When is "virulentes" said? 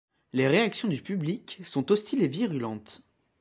2.27-3.03